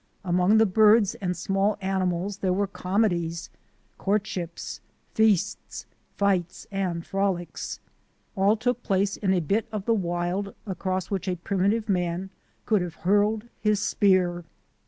[0.25, 3.51] Among the birds and small animals there were comedies,
[3.99, 4.81] courtships,
[5.13, 5.85] feasts,
[6.17, 7.79] fights, and frolics.
[8.35, 12.31] All took place in a bit of the wild across which a primitive man
[12.65, 14.43] could have hurled his spear.